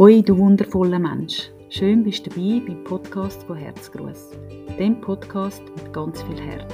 [0.00, 1.50] Hoi, du wundervoller Mensch.
[1.68, 4.30] Schön bist du dabei beim Podcast von Herzgruß.
[4.78, 6.72] Dem Podcast mit ganz viel Herz.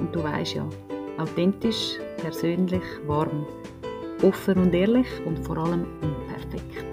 [0.00, 0.66] Und du weißt ja,
[1.18, 3.46] authentisch, persönlich, warm,
[4.22, 6.86] offen und ehrlich und vor allem unperfekt.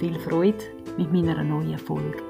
[0.00, 0.62] Viel Freude
[0.98, 2.22] mit meiner neuen Folge.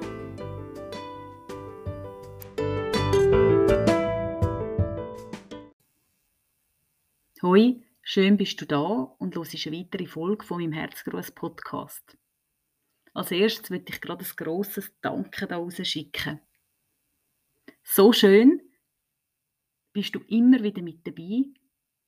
[7.42, 12.16] Hoi, schön bist du da und hörst eine weitere Folge von meinem Herzgruß Podcast.
[13.14, 16.40] Als erstes möchte ich gerade ein grosses Danke da schicken.
[17.84, 18.60] So schön
[19.92, 21.44] bist du immer wieder mit dabei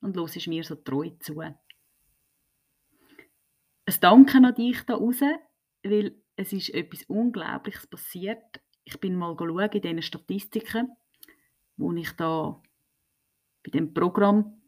[0.01, 1.39] und hörst mir so treu zu.
[1.41, 1.55] Ein
[4.01, 5.21] Danke an dich da raus,
[5.85, 8.61] weil es ist etwas Unglaubliches passiert.
[8.83, 10.97] Ich bin mal schauen in diesen Statistiken,
[11.77, 12.61] wo ich da
[13.63, 14.61] bei dem Programm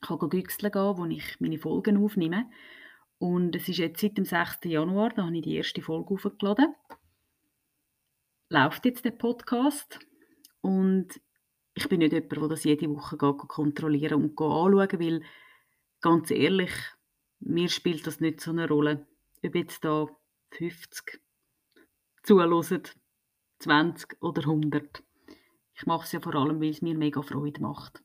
[0.00, 2.50] kann gehen, wo ich meine Folgen aufnehme.
[3.20, 4.60] Und es ist jetzt seit dem 6.
[4.64, 6.74] Januar, da habe ich die erste Folge aufgeladen.
[8.48, 9.98] Läuft jetzt der Podcast.
[10.62, 11.20] Und
[11.74, 15.22] ich bin nicht jemand, der das jede Woche kontrollieren und anschauen weil,
[16.00, 16.72] ganz ehrlich,
[17.40, 19.06] mir spielt das nicht so eine Rolle.
[19.44, 20.06] Ob jetzt da
[20.52, 21.20] 50
[22.22, 22.82] zuhören,
[23.58, 25.04] 20 oder 100.
[25.74, 28.02] Ich mache es ja vor allem, weil es mir mega Freude macht.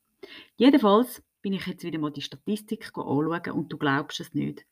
[0.57, 4.66] Jedenfalls bin ich jetzt wieder mal die Statistik anschauen und du glaubst es nicht.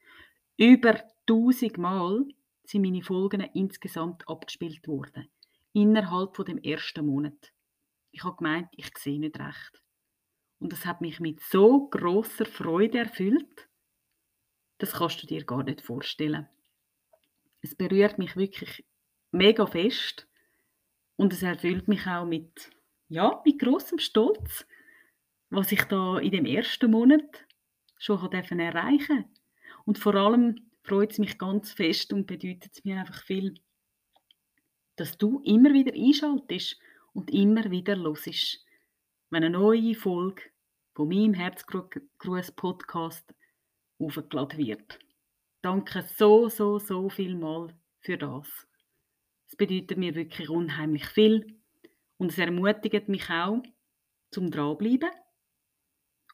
[0.58, 2.26] Über 1000 Mal
[2.64, 5.28] sind meine Folgen insgesamt abgespielt worden.
[5.74, 7.52] Innerhalb von dem ersten Monat.
[8.12, 9.84] Ich habe gemeint, ich sehe nicht recht.
[10.60, 13.68] Und das hat mich mit so großer Freude erfüllt,
[14.78, 16.48] das kannst du dir gar nicht vorstellen.
[17.62, 18.86] Es berührt mich wirklich
[19.32, 20.28] mega fest
[21.16, 22.70] und es erfüllt mich auch mit,
[23.08, 24.68] ja, mit großem Stolz,
[25.50, 27.46] was ich da in dem ersten Monat
[27.98, 29.43] schon erreichen durfte.
[29.86, 33.56] Und vor allem freut es mich ganz fest und bedeutet es mir einfach viel,
[34.96, 36.80] dass du immer wieder einschaltest
[37.14, 38.64] und immer wieder hörst,
[39.30, 40.44] wenn eine neue Folge
[40.94, 43.34] von meinem Herzgruß-Podcast
[44.00, 45.00] aufgeladen wird.
[45.62, 48.48] Danke so, so, so viel mal für das.
[49.48, 51.58] Es bedeutet mir wirklich unheimlich viel
[52.18, 53.64] und es ermutigt mich auch
[54.30, 55.10] zum dranbleiben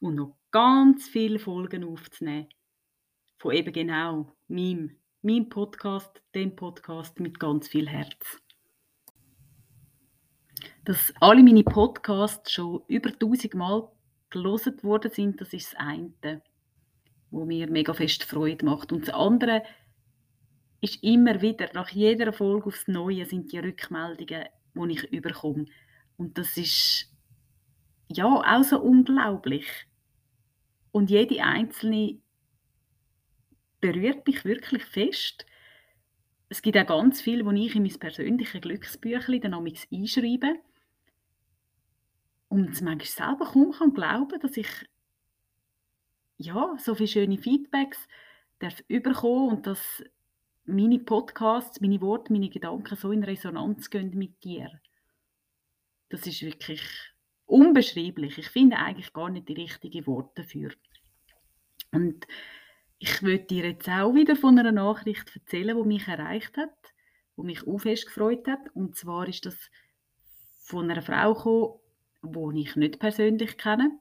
[0.02, 2.50] und noch ganz viele Folgen aufzunehmen
[3.40, 8.42] von eben genau meinem, meinem Podcast, dem Podcast mit ganz viel Herz.
[10.84, 13.90] Dass alle meine Podcasts schon über 1000 Mal
[14.30, 16.42] gelesen worden sind, das ist das eine,
[17.32, 18.92] wo mir mega fest Freude macht.
[18.92, 19.64] Und das andere
[20.82, 25.66] ist immer wieder, nach jeder Folge aufs Neue sind die Rückmeldungen, die ich überkomme.
[26.18, 27.10] Und das ist
[28.10, 29.66] ja auch so unglaublich.
[30.92, 32.20] Und jede einzelne
[33.82, 35.46] berührt mich wirklich fest.
[36.50, 40.56] Es gibt auch ganz viel, wo ich in mein persönliches Glücksbüchlein dann einschreibe.
[42.50, 44.68] Und manchmal selber kaum kann glauben, dass ich
[46.38, 48.08] ja, so viele schöne Feedbacks
[48.60, 50.04] darf und dass
[50.66, 54.80] meine Podcasts, meine Worte, meine Gedanken so in Resonanz gehen mit dir.
[56.10, 56.82] Das ist wirklich
[57.46, 58.38] unbeschreiblich.
[58.38, 60.72] Ich finde eigentlich gar nicht die richtigen Worte dafür.
[61.92, 62.26] Und
[63.00, 66.76] ich würde dir jetzt auch wieder von einer Nachricht erzählen, die mich erreicht hat,
[67.38, 68.60] die mich auch fest gefreut hat.
[68.74, 69.56] Und zwar ist das
[70.64, 73.98] von einer Frau gekommen, die ich nicht persönlich kenne,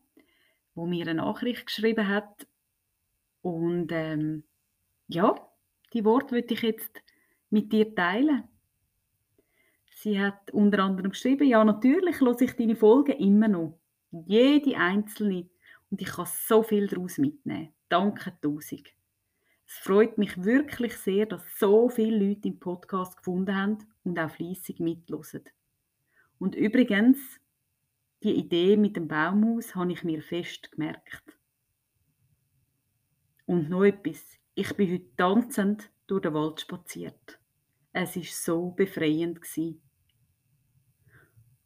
[0.75, 2.49] die mir eine Nachricht geschrieben hat.
[3.41, 4.43] Und ähm,
[5.07, 5.49] ja,
[5.93, 7.01] die Worte würde ich jetzt
[7.51, 8.49] mit dir teilen.
[9.91, 13.79] Sie hat unter anderem geschrieben, ja natürlich höre ich deine Folgen immer noch.
[14.11, 15.49] Jede einzelne.
[15.91, 17.73] Und ich kann so viel daraus mitnehmen.
[17.89, 18.89] Danke tausend.
[19.67, 24.31] Es freut mich wirklich sehr, dass so viele Leute im Podcast gefunden haben und auch
[24.31, 25.45] fleissig mitlosen.
[26.39, 27.19] Und übrigens,
[28.23, 31.37] die Idee mit dem Baumhaus habe ich mir fest gemerkt.
[33.47, 34.39] Und noch etwas.
[34.55, 37.39] Ich bin heute tanzend durch den Wald spaziert.
[37.93, 39.81] Es ist so befreiend gewesen.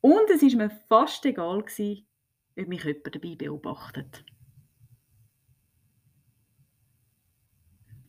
[0.01, 2.07] Und es ist mir fast egal gewesen,
[2.59, 4.25] ob mich jemand dabei beobachtet.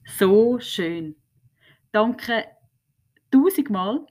[0.06, 1.16] So schön.
[1.92, 2.46] Danke
[3.32, 4.06] tausendmal,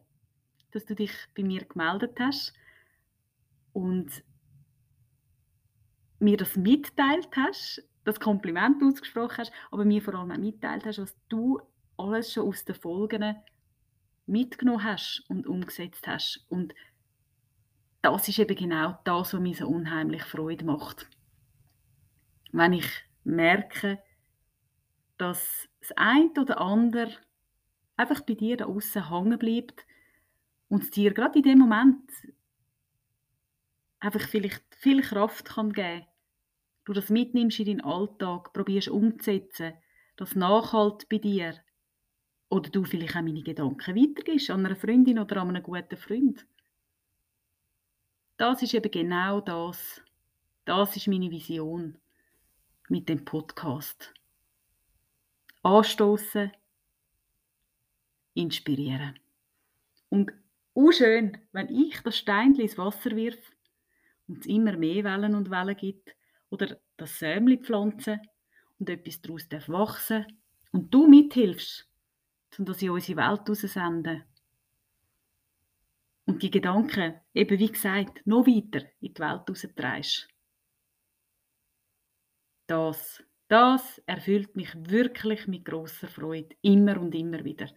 [0.70, 2.54] dass du dich bei mir gemeldet hast
[3.72, 4.24] und
[6.18, 10.98] mir das mitteilt hast, das Kompliment ausgesprochen hast, aber mir vor allem auch mitteilt hast,
[10.98, 11.60] was du
[11.96, 13.36] alles schon aus den Folgen
[14.26, 16.44] mitgenommen hast und umgesetzt hast.
[16.48, 16.74] Und
[18.00, 21.06] das ist eben genau das, was mir so unheimlich Freude macht.
[22.50, 22.88] Wenn ich
[23.24, 23.98] merke,
[25.22, 27.12] dass das eine oder andere
[27.96, 29.86] einfach bei dir da außen hängen bleibt
[30.68, 32.10] und es dir gerade in dem Moment
[34.00, 36.06] einfach vielleicht viel Kraft kann geben.
[36.84, 39.74] Du das mitnimmst in deinen Alltag, probierst umzusetzen,
[40.16, 41.54] das nachhalt bei dir.
[42.48, 46.44] Oder du vielleicht auch meine Gedanken weitergibst an einer Freundin oder an einem guten Freund.
[48.38, 50.02] Das ist eben genau das.
[50.64, 51.96] Das ist meine Vision
[52.88, 54.12] mit dem Podcast.
[55.62, 56.52] Anstoßen,
[58.34, 59.18] inspirieren.
[60.08, 60.32] Und
[60.74, 63.38] auch schön, wenn ich das Steinchen ins Wasser wirf
[64.26, 66.14] und es immer mehr Wellen und Wellen gibt
[66.50, 68.20] oder das Sämli pflanzen
[68.78, 70.26] und etwas daraus darf wachsen
[70.72, 71.88] und du mithilfst,
[72.58, 74.24] um das in unsere Welt rauszusenden.
[76.24, 80.28] Und die Gedanken, eben wie gesagt, noch weiter in die Welt raustreibst.
[82.66, 83.22] Das,
[83.52, 87.68] das erfüllt mich wirklich mit großer Freude, immer und immer wieder.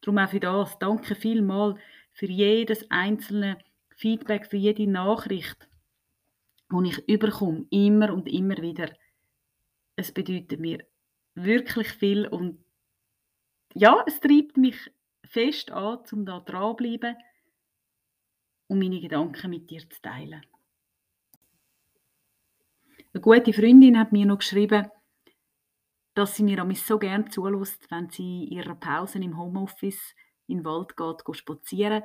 [0.00, 1.78] Darum auch für das, danke vielmals
[2.14, 3.58] für jedes einzelne
[3.94, 5.68] Feedback, für jede Nachricht,
[6.72, 8.90] die ich überkomme, immer und immer wieder.
[9.96, 10.86] Es bedeutet mir
[11.34, 12.64] wirklich viel und
[13.74, 14.90] ja, es treibt mich
[15.28, 17.16] fest an, um da dranbleiben
[18.66, 20.40] und meine Gedanken mit dir zu teilen.
[23.12, 24.90] Eine gute Freundin hat mir noch geschrieben,
[26.14, 30.14] dass sie mir so gerne zulässt, wenn sie in ihrer Pause im Homeoffice
[30.46, 32.02] in den Wald geht, spazieren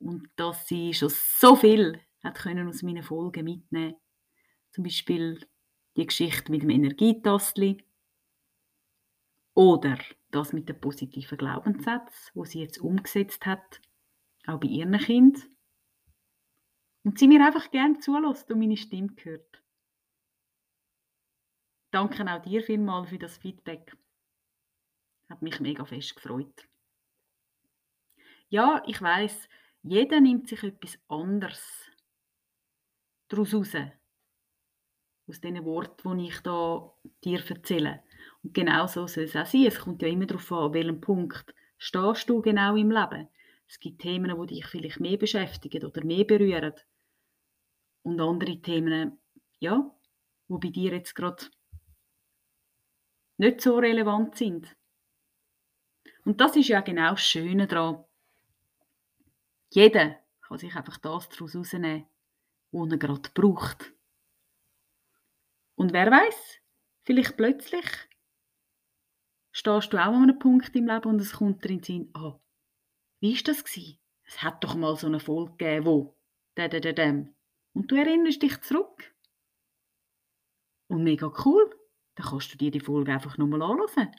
[0.00, 3.94] und dass sie schon so viel hat können aus meinen Folgen mitnehmen
[4.72, 5.46] Zum Beispiel
[5.96, 7.84] die Geschichte mit dem Energietastli
[9.54, 9.98] oder
[10.30, 13.80] das mit den positiven Glaubenssätzen, wo sie jetzt umgesetzt hat,
[14.46, 15.42] auch bei ihren Kindern.
[17.02, 19.62] Und sie mir einfach gerne zulässt und meine Stimme hört.
[21.90, 23.96] Danke auch dir vielmals für das Feedback.
[25.30, 26.68] Hat mich mega fest gefreut.
[28.50, 29.48] Ja, ich weiß,
[29.82, 31.90] jeder nimmt sich etwas anderes
[33.28, 33.74] daraus raus.
[35.26, 36.94] Aus diesen Worten, die ich da
[37.24, 38.02] dir erzähle.
[38.42, 39.66] Und genau so soll es auch sein.
[39.66, 43.28] Es kommt ja immer darauf an, an welchem Punkt stehst du genau im Leben.
[43.68, 46.72] Es gibt Themen, die dich vielleicht mehr beschäftigen oder mehr berühren.
[48.02, 49.18] Und andere Themen,
[49.60, 49.94] ja,
[50.48, 51.44] wo bei dir jetzt gerade
[53.38, 54.76] nicht so relevant sind.
[56.24, 58.04] Und das ist ja genau das Schöne daran.
[59.70, 62.06] Jeder kann sich einfach das daraus herausnehmen,
[62.72, 63.94] was er gerade braucht.
[65.76, 66.60] Und wer weiß,
[67.04, 67.86] vielleicht plötzlich
[69.52, 72.10] stehst du auch an einem Punkt im Leben und es kommt dir in den Sinn,
[72.14, 72.38] ah,
[73.20, 73.64] wie war das?
[73.64, 73.98] Gewesen?
[74.24, 76.16] Es hat doch mal so eine Folge gegeben, wo,
[76.56, 77.34] dem.
[77.72, 79.14] Und du erinnerst dich zurück.
[80.88, 81.77] Und mega cool
[82.18, 84.10] dann kannst du dir die Folge einfach nochmal anschauen.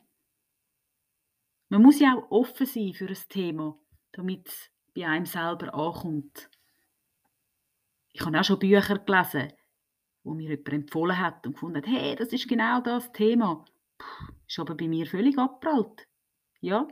[1.68, 3.78] Man muss ja auch offen sein für ein Thema,
[4.14, 6.50] damit es bei einem selber ankommt.
[8.14, 9.52] Ich habe auch schon Bücher gelesen,
[10.24, 13.66] wo mir jemand empfohlen hat und gefunden hat, hey, das ist genau das Thema.
[13.98, 16.08] Puh, ist aber bei mir völlig abprallt.
[16.62, 16.88] Ja.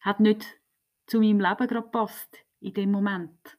[0.00, 0.60] Hat nicht
[1.06, 3.58] zu meinem Leben gerade gepasst in dem Moment.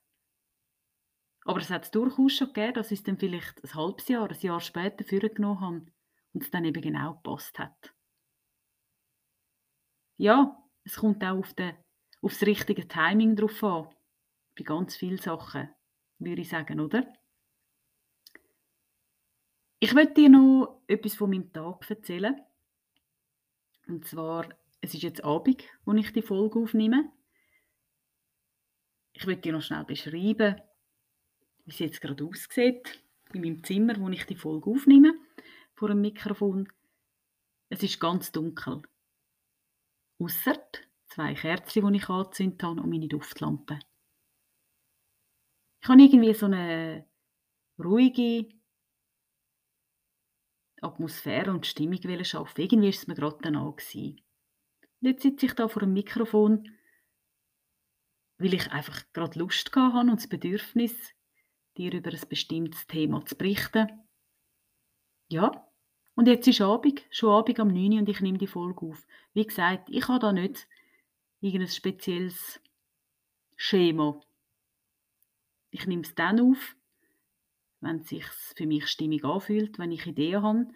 [1.46, 4.30] Aber es hat es durchaus schon gegeben, dass ich es dann vielleicht ein halbes Jahr,
[4.30, 5.86] ein Jahr später vorgenommen habe
[6.34, 7.94] und es dann eben genau gepasst hat.
[10.18, 11.76] Ja, es kommt auch auf, den,
[12.22, 13.90] auf das richtige Timing drauf an.
[14.56, 15.70] Bei ganz vielen Sachen,
[16.20, 17.12] würde ich sagen, oder?
[19.80, 22.40] Ich möchte dir noch etwas von meinem Tag erzählen.
[23.88, 24.48] Und zwar,
[24.80, 27.12] es ist jetzt Abend, wo ich die Folge aufnehme.
[29.12, 30.62] Ich möchte dir noch schnell beschreiben,
[31.66, 33.04] wie es jetzt gerade aussieht,
[33.34, 35.14] in meinem Zimmer, wo ich die Folge aufnehme,
[35.74, 36.72] vor dem Mikrofon.
[37.70, 38.82] Es ist ganz dunkel.
[40.20, 40.62] Ausser
[41.08, 43.80] zwei Kerzen, die ich angezündet habe und meine Duftlampe.
[45.82, 47.06] Ich habe irgendwie so eine
[47.78, 48.50] ruhige
[50.82, 52.62] Atmosphäre und Stimmung schaffen.
[52.62, 53.76] Irgendwie war es mir gerade dann an.
[55.02, 56.70] Jetzt sitze ich da vor dem Mikrofon,
[58.38, 61.14] weil ich einfach gerade Lust hatte und das Bedürfnis,
[61.78, 63.88] dir über ein bestimmtes Thema zu berichten.
[65.30, 65.68] Ja,
[66.16, 69.08] und jetzt ist Abend, schon Abend am 9 Uhr und ich nehme die Folge auf.
[69.34, 70.68] Wie gesagt, ich habe da nicht
[71.42, 72.62] irgendein spezielles
[73.56, 74.22] Schema.
[75.72, 76.76] Ich nehme es dann auf,
[77.80, 78.26] wenn es sich
[78.56, 80.68] für mich stimmig anfühlt, wenn ich Ideen habe,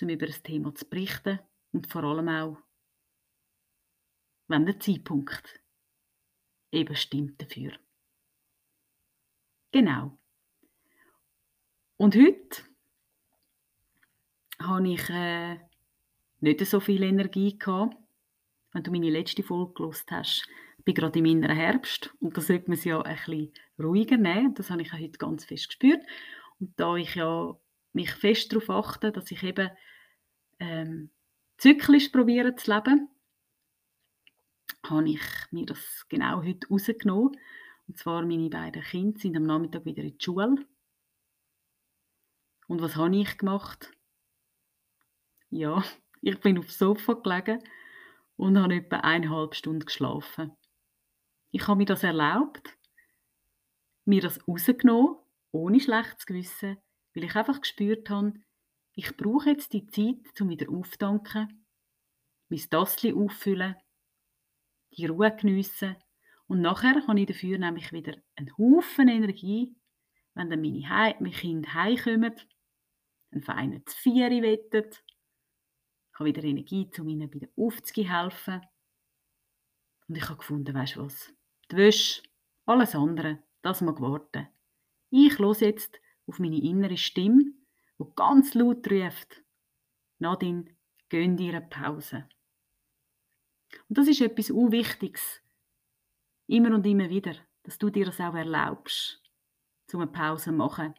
[0.00, 1.40] um über das Thema zu berichten
[1.72, 2.58] und vor allem auch,
[4.46, 5.60] wenn der Zeitpunkt
[6.70, 7.72] eben stimmt dafür.
[9.76, 10.18] Genau.
[11.98, 12.62] Und heute
[14.58, 15.58] habe ich äh,
[16.40, 17.94] nicht so viel Energie gehabt.
[18.72, 20.48] wenn du meine letzte Folge gelost hast,
[20.86, 24.54] bin gerade im inneren Herbst und da sollte man es ja ein bisschen ruhiger nehmen.
[24.54, 26.00] Das habe ich auch heute ganz fest gespürt.
[26.58, 27.54] Und da ich ja
[27.92, 29.68] mich fest darauf achte, dass ich eben
[30.58, 31.10] ähm,
[31.58, 33.10] zyklisch probiere zu leben,
[34.86, 37.36] habe ich mir das genau heute rausgenommen.
[37.88, 40.66] Und zwar meine beiden Kinder sind am Nachmittag wieder in die Schule.
[42.66, 43.92] Und was habe ich gemacht?
[45.50, 45.84] Ja,
[46.22, 47.62] ich bin aufs Sofa gelegen
[48.36, 50.56] und habe etwa eineinhalb Stunden geschlafen.
[51.52, 52.76] Ich habe mir das erlaubt,
[54.04, 55.16] mir das rausgenommen,
[55.52, 56.76] ohne schlechtes Gewissen,
[57.14, 58.34] weil ich einfach gespürt habe,
[58.94, 61.64] ich brauche jetzt die Zeit, um wieder aufzudanken,
[62.48, 63.76] mein Tassli auffüllen,
[64.96, 65.96] die Ruhe geniessen
[66.48, 69.74] und nachher habe ich dafür nämlich wieder einen Haufen Energie,
[70.34, 72.34] wenn dann meine, He meine Kinder heimkommen,
[73.32, 75.02] einen feinen Zvieri wettet,
[76.16, 78.62] ich habe wieder Energie, um ihnen wieder aufzuhelfen.
[80.08, 81.30] Und ich habe gefunden, weißt du was,
[81.70, 82.22] die Wäsche,
[82.64, 84.48] alles andere, das mag warten.
[85.10, 87.52] Ich höre jetzt auf meine innere Stimme,
[87.98, 89.42] die ganz laut ruft,
[90.18, 90.74] Nadine,
[91.10, 92.26] gönn dir eine Pause.
[93.88, 95.42] Und das ist etwas Unwichtiges.
[96.46, 97.34] Immer und immer wieder,
[97.64, 99.22] dass du dir das auch erlaubst,
[99.86, 100.94] zum eine Pause zu machen.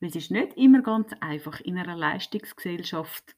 [0.00, 3.36] Weil es ist nicht immer ganz einfach in einer Leistungsgesellschaft,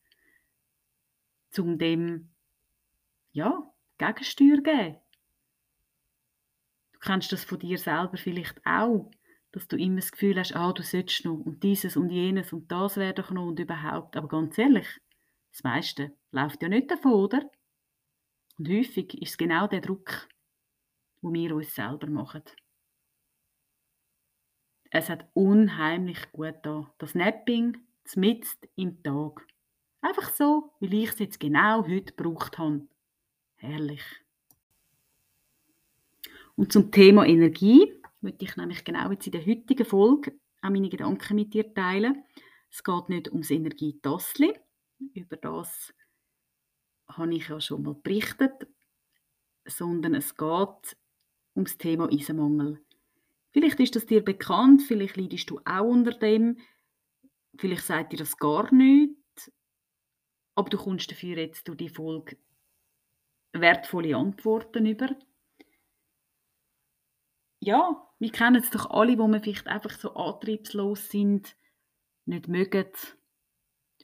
[1.50, 2.30] zum dem
[3.32, 4.96] ja, Gegensteuer geben.
[6.92, 9.10] Du kennst das von dir selber vielleicht auch,
[9.52, 12.70] dass du immer das Gefühl hast, ah, du solltest noch und dieses und jenes und
[12.70, 14.16] das wäre doch noch und überhaupt.
[14.16, 14.86] Aber ganz ehrlich,
[15.52, 17.50] das meiste läuft ja nicht davon, oder?
[18.58, 20.28] Und häufig ist es genau der Druck,
[21.20, 22.42] wo wir uns selber machen.
[24.90, 26.92] Es hat unheimlich gut da.
[26.98, 27.76] Das Napping
[28.16, 29.46] mitten im Tag.
[30.00, 32.86] Einfach so, weil ich es jetzt genau heute gebraucht habe.
[33.56, 34.04] Herrlich.
[36.56, 40.88] Und zum Thema Energie möchte ich nämlich genau jetzt in der heutigen Folge auch meine
[40.88, 42.24] Gedanken mit dir teilen.
[42.70, 44.58] Es geht nicht ums Energietassli.
[45.14, 45.92] Über das
[47.08, 48.66] habe ich ja schon mal berichtet,
[49.64, 50.96] sondern es geht
[51.54, 52.82] ums Thema Eisenmangel.
[53.50, 56.58] Vielleicht ist das dir bekannt, vielleicht leidest du auch unter dem,
[57.56, 59.16] vielleicht sagt dir das gar nicht,
[60.54, 62.36] aber du kommst dafür jetzt durch die Folge
[63.52, 65.16] wertvolle Antworten über.
[67.60, 71.56] Ja, wir kennen es doch alle, wo wir vielleicht einfach so antriebslos sind,
[72.26, 72.92] nicht mögen,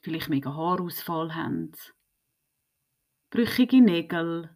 [0.01, 1.71] vielleicht mega Haarausfall haben,
[3.29, 4.55] brüchige Nägel,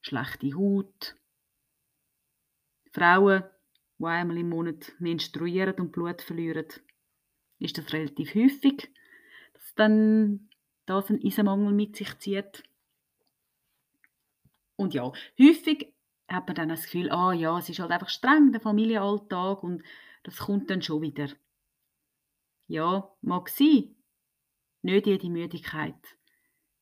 [0.00, 1.16] schlechte Haut,
[2.96, 3.44] Frauen,
[3.98, 6.66] die einmal im Monat menstruieren und Blut verlieren,
[7.58, 8.90] ist das relativ häufig,
[9.52, 10.48] dass dann
[10.86, 12.62] das einen Eisenmangel mit sich zieht.
[14.76, 15.92] Und ja, häufig
[16.26, 19.82] hat man dann das Gefühl, ah ja, es ist halt einfach streng, der Familienalltag und
[20.22, 21.28] das kommt dann schon wieder.
[22.66, 23.94] Ja, mag sein.
[24.82, 26.16] Nicht jede Müdigkeit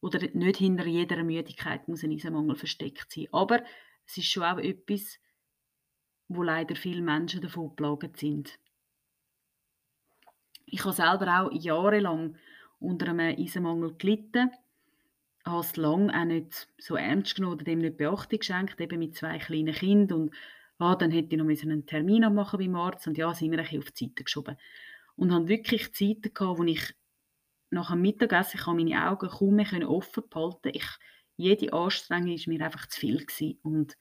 [0.00, 3.26] oder nicht hinter jeder Müdigkeit muss ein Eisenmangel versteckt sein.
[3.32, 3.64] Aber
[4.06, 5.18] es ist schon auch etwas,
[6.28, 8.58] wo leider viele Menschen davon geplagt sind.
[10.66, 12.36] Ich habe selber auch jahrelang
[12.80, 14.50] unter einem Eisenmangel gelitten,
[15.44, 19.16] habe es lange auch nicht so ernst genommen oder dem nicht Beachtung geschenkt, eben mit
[19.16, 20.34] zwei kleinen Kindern und
[20.78, 23.64] ah, dann hätte ich noch einen Termin machen beim Arzt und ja, sind wir ein
[23.64, 24.56] bisschen auf die Seite geschoben.
[25.16, 26.94] Und habe wirklich Zeiten gehabt, wo ich
[27.70, 30.86] nach dem Mittagessen ich meine Augen kaum mehr offen behalten ich
[31.36, 33.18] Jede Anstrengung war mir einfach zu viel.
[33.18, 33.58] Gewesen.
[33.62, 33.96] Und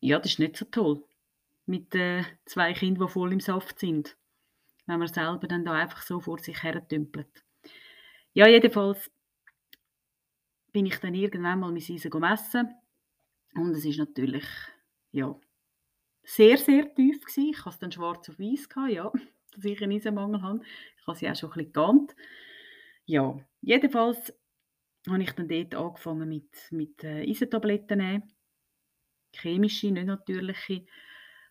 [0.00, 1.02] ja, das ist nicht so toll.
[1.70, 4.16] Mit äh, zwei Kindern, die voll im Saft sind.
[4.86, 7.44] Wenn man selber dann da einfach so vor sich her dümpelt.
[8.32, 9.08] Ja, jedenfalls
[10.72, 12.74] bin ich dann irgendwann mal mein Eisen messen
[13.54, 14.44] und es ist natürlich,
[15.12, 15.38] ja,
[16.24, 17.50] sehr, sehr tief gewesen.
[17.50, 19.12] Ich hatte es dann schwarz auf weiß, ja,
[19.54, 20.60] dass ich einen Eisenmangel habe.
[20.98, 22.16] Ich habe sie auch schon ein bisschen geahnt.
[23.06, 24.32] Ja, jedenfalls
[25.08, 28.34] habe ich dann dort angefangen mit, mit äh, Eisentabletten nehmen.
[29.32, 30.84] Chemische, nicht natürliche.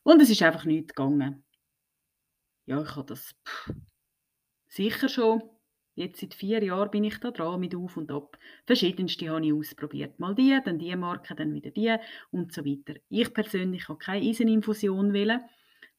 [0.03, 1.43] Und es ist einfach nichts gegangen.
[2.65, 3.73] Ja, ich habe das pff,
[4.67, 5.41] sicher schon
[5.99, 8.39] Jetzt seit vier Jahren bin ich da dran mit Auf und Ab.
[8.65, 10.17] Verschiedenste habe ich ausprobiert.
[10.17, 11.93] Mal die, dann die Marke, dann wieder die
[12.31, 12.97] und so weiter.
[13.09, 15.41] Ich persönlich habe keine Eiseninfusion wählen.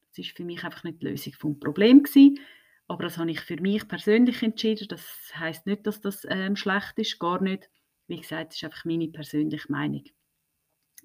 [0.09, 2.39] Das ist für mich einfach nicht die Lösung vom Problem gewesen.
[2.87, 4.87] Aber das habe ich für mich persönlich entschieden.
[4.87, 5.05] Das
[5.35, 7.69] heißt nicht, dass das ähm, schlecht ist, gar nicht.
[8.07, 10.05] Wie gesagt, das ist einfach meine persönliche Meinung.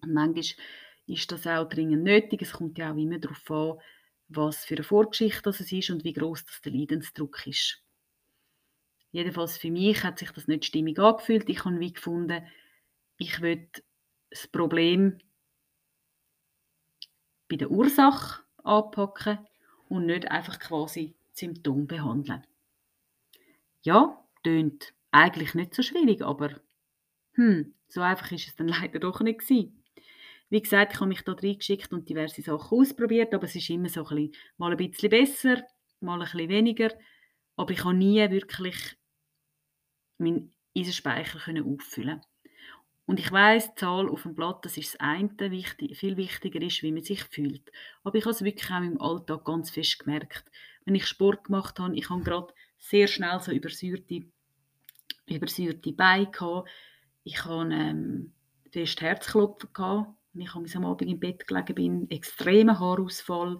[0.00, 0.64] Und manchmal
[1.06, 2.42] ist das auch dringend nötig.
[2.42, 3.78] Es kommt ja auch immer darauf an,
[4.28, 7.82] was für eine Vorgeschichte das ist und wie groß das der Leidensdruck ist.
[9.12, 11.48] Jedenfalls für mich hat sich das nicht stimmig angefühlt.
[11.48, 12.46] Ich habe wie gefunden,
[13.18, 13.68] ich will
[14.30, 15.18] das Problem
[17.48, 19.38] bei der Ursache anpacken
[19.88, 22.44] und nicht einfach quasi Symptom behandeln.
[23.82, 26.60] Ja, tönt eigentlich nicht so schwierig, aber
[27.34, 29.82] hm, so einfach ist es dann leider doch nicht gewesen.
[30.48, 33.88] Wie gesagt, ich habe mich da reingeschickt und diverse Sachen ausprobiert, aber es ist immer
[33.88, 35.62] so ein bisschen, mal ein bisschen besser,
[36.00, 36.90] mal ein bisschen weniger.
[37.56, 38.96] Aber ich habe nie wirklich
[40.18, 42.20] meinen Eisenspeicher auffüllen
[43.06, 46.82] und ich weiß, die Zahl auf dem Blatt, das ist das eine, viel wichtiger ist,
[46.82, 47.70] wie man sich fühlt.
[48.02, 50.50] Aber ich habe es wirklich auch im Alltag ganz fest gemerkt.
[50.84, 54.26] Wenn ich Sport gemacht habe, ich habe gerade sehr schnell so übersäuerte,
[55.26, 56.68] übersäuerte Beine gehabt.
[57.22, 58.32] Ich habe ähm,
[58.72, 60.15] fest Herzklopfen gehabt.
[60.36, 63.58] Und ich habe am Abend im Bett gelegen bin, extremer Haarausfall.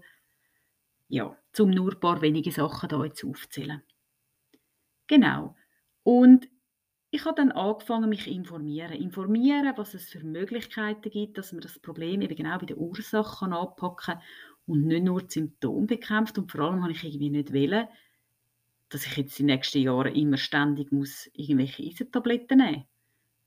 [1.09, 3.83] Ja, um nur ein paar wenige Sachen da jetzt aufzählen.
[5.07, 5.57] Genau.
[6.03, 6.51] Und
[7.11, 8.93] ich habe dann angefangen, mich informieren.
[8.93, 13.47] Informieren, was es für Möglichkeiten gibt, dass man das Problem eben genau bei der Ursache
[13.47, 14.23] anpacken kann
[14.67, 16.37] und nicht nur die Symptome bekämpft.
[16.37, 17.89] Und vor allem habe ich irgendwie nicht wollen,
[18.91, 22.96] dass ich jetzt die nächsten Jahre immer ständig muss irgendwelche Eisentabletten nehmen muss.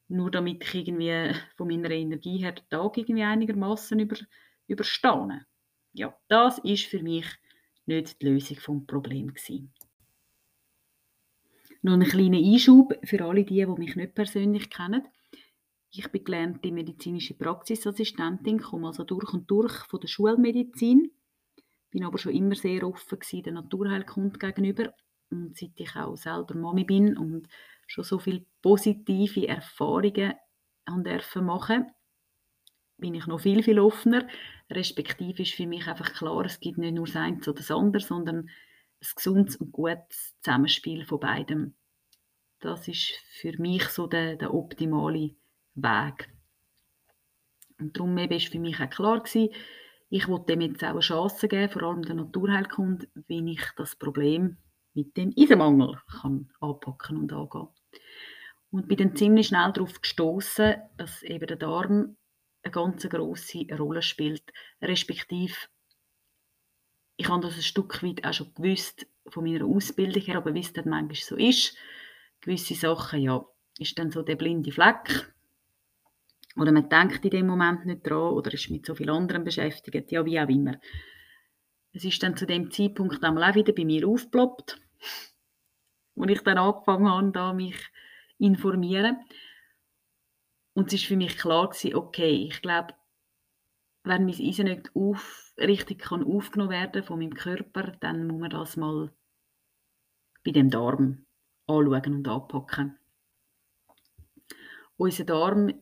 [0.09, 4.17] Nur damit ich irgendwie von meiner Energie her den Tag irgendwie einigermaßen über,
[4.67, 5.45] überstehe.
[5.93, 7.27] Ja, das ist für mich
[7.85, 9.73] nicht die Lösung des Problems gewesen.
[11.81, 15.07] Noch einen kleinen Einschub für alle die, die mich nicht persönlich kennen.
[15.91, 21.11] Ich bin gelernte medizinische Praxisassistentin, komme also durch und durch von der Schulmedizin,
[21.89, 24.93] bin aber schon immer sehr offen der Naturheilkunde gegenüber
[25.31, 27.47] und seit ich auch selber Mami bin und
[27.89, 30.35] schon so viele positive Erfahrungen
[30.87, 31.91] dürfen machen,
[32.97, 34.27] bin ich noch viel, viel offener.
[34.69, 38.03] Respektive ist für mich einfach klar, es gibt nicht nur das eine oder das andere,
[38.03, 38.49] sondern
[39.01, 41.75] ein gesundes und gutes Zusammenspiel von beidem.
[42.59, 45.35] Das ist für mich so der, der optimale
[45.75, 46.29] Weg.
[47.79, 49.49] Und darum war für mich auch klar gewesen,
[50.09, 53.95] ich wollte dem jetzt auch eine Chance geben, vor allem der Naturheilkunde, wie ich das
[53.95, 54.57] Problem
[54.93, 57.69] mit dem Eisenmangel kann anpacken und angehen.
[58.71, 62.17] Und bin dann ziemlich schnell darauf gestoßen, dass eben der Darm
[62.61, 64.43] eine ganz grosse Rolle spielt,
[64.81, 65.55] respektive
[67.19, 70.61] ich habe das ein Stück weit auch schon gewusst von meiner Ausbildung her, aber wie
[70.61, 71.75] es dann manchmal so ist,
[72.39, 73.45] gewisse Sachen, ja,
[73.77, 75.33] ist dann so der blinde Fleck.
[76.55, 80.13] Oder man denkt in dem Moment nicht dran oder ist mit so vielen anderen beschäftigt,
[80.13, 80.79] ja, wie auch immer.
[81.91, 84.79] Es ist dann zu dem Zeitpunkt auch wieder bei mir aufgeploppt,
[86.15, 87.75] wo ich dann angefangen habe, da mich
[88.39, 89.17] informieren.
[90.73, 92.93] Und es ist für mich klar gewesen, okay, ich glaube,
[94.03, 98.49] wenn mein Eisen nicht auf, richtig kann aufgenommen werden von meinem Körper, dann muss man
[98.49, 99.11] das mal
[100.43, 101.25] bei dem Darm
[101.67, 102.97] anschauen und anpacken.
[104.97, 105.73] Unser Darm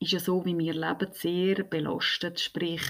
[0.00, 2.40] ist ja so, wie wir leben, sehr belastet.
[2.40, 2.82] Sprich,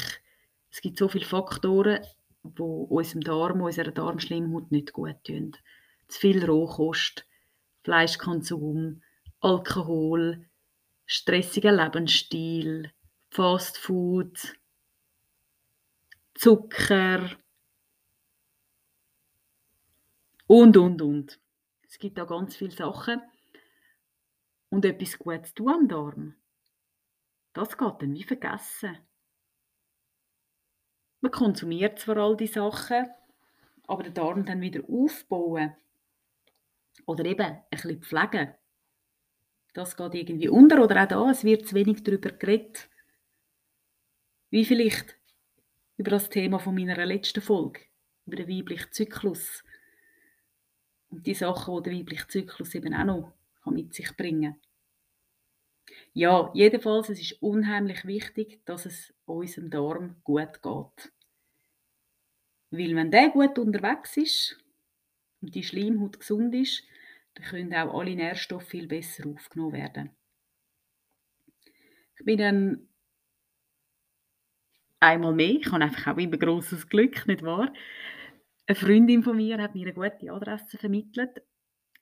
[0.71, 2.05] es gibt so viele Faktoren,
[2.43, 5.57] die unserem Darm, unserer Darmschleimhaut nicht gut tun.
[6.09, 7.27] Zu viel Rohkost,
[7.85, 9.03] Fleischkonsum,
[9.41, 10.49] Alkohol,
[11.07, 12.93] stressiger Lebensstil,
[13.31, 14.57] Fast Food,
[16.35, 17.37] Zucker
[20.47, 21.41] und, und, und.
[21.89, 23.23] Es gibt da ganz viele Sachen.
[24.71, 26.35] Und etwas Gutes tun am Darm,
[27.55, 28.99] das geht dann wie vergessen.
[31.21, 33.09] Man konsumiert zwar all die Sachen,
[33.87, 35.75] aber den Darm dann wieder aufbauen
[37.09, 38.55] oder eben ein bisschen pflegen,
[39.73, 40.85] das geht irgendwie unter.
[40.85, 42.91] Oder auch da, es wird zu wenig darüber geredet.
[44.51, 45.17] Wie vielleicht
[45.97, 47.81] über das Thema von meiner letzten Folge,
[48.27, 49.65] über den weiblichen Zyklus.
[51.09, 53.33] Und die Sachen, die der weibliche Zyklus eben auch noch
[53.65, 55.97] mit sich bringen kann.
[56.13, 61.13] Ja, jedenfalls, es ist unheimlich wichtig, dass es unserem Darm gut geht.
[62.71, 64.59] Weil wenn der gut unterwegs ist
[65.41, 66.83] und die Schleimhaut gesund ist,
[67.39, 70.11] dann können auch alle Nährstoffe viel besser aufgenommen werden.
[72.19, 72.89] Ich bin dann
[75.01, 77.73] einmal mehr, ich habe einfach auch immer großes Glück, nicht wahr?
[78.67, 81.43] Eine Freundin von mir hat mir eine gute Adresse vermittelt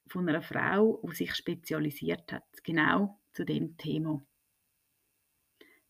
[0.09, 4.25] von einer Frau, die sich spezialisiert hat, genau zu dem Thema.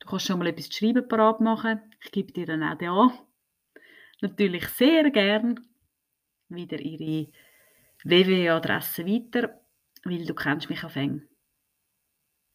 [0.01, 1.81] Du kannst schon mal etwas zu schreiben parat machen.
[2.03, 3.19] Ich gebe dir dann auch den an.
[4.21, 5.61] Natürlich sehr gern
[6.49, 7.31] wieder ihre
[8.05, 9.61] www-Adresse weiter,
[10.05, 11.23] weil du kennst mich auf Eng.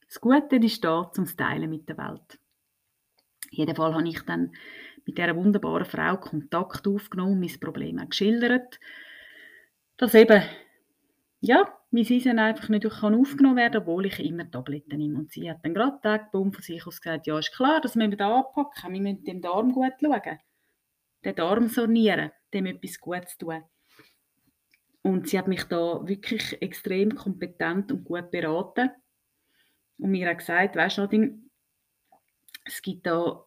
[0.06, 2.40] Das Gute ist da zum Teilen mit der Welt.
[3.76, 4.54] Fall habe ich dann
[5.06, 8.80] mit dieser wunderbaren Frau Kontakt aufgenommen, mein Problem auch geschildert,
[9.98, 10.44] dass eben
[11.42, 15.18] ja, mein Eisen einfach nicht aufgenommen werden kann, obwohl ich immer Tabletten nehme.
[15.18, 18.12] Und sie hat dann gerade Tagbaum von sich aus gesagt, ja, ist klar, das müssen
[18.12, 20.40] wir da anpacken, wir müssen dem Darm gut schauen.
[21.26, 23.64] Den Darm sornieren, dem etwas Gutes tun.
[25.04, 28.92] Und sie hat mich da wirklich extrem kompetent und gut beraten.
[29.98, 31.40] Und mir hat gesagt, weißt du, Nadine,
[32.66, 33.46] es gibt da,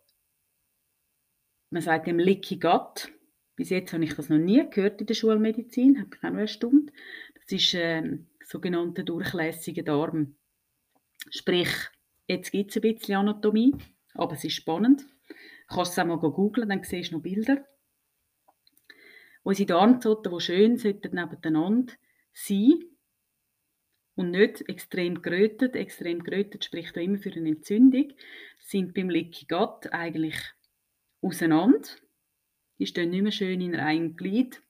[1.70, 3.12] man sagt dem Leaky Gut.
[3.56, 6.40] Bis jetzt habe ich das noch nie gehört in der Schulmedizin, habe ich auch noch
[6.40, 6.90] erstaunt.
[7.34, 10.36] Das ist ein äh, sogenannter durchlässiger Darm.
[11.30, 11.68] Sprich,
[12.26, 13.74] jetzt gibt es ein bisschen Anatomie,
[14.14, 15.04] aber es ist spannend.
[15.68, 17.64] Du kannst es auch mal googeln, dann siehst du noch Bilder.
[19.44, 21.92] Unsere Darmzotten, die schön sollten nebeneinander
[22.32, 22.82] sein
[24.16, 25.76] und nicht extrem gerötet.
[25.76, 28.12] Extrem gerötet spricht auch immer für eine Entzündung.
[28.58, 30.36] Sind beim Leaky Gut eigentlich
[31.20, 31.88] auseinander.
[32.78, 34.62] Die stehen nicht mehr schön in einem Glied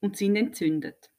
[0.00, 1.10] und sind entzündet.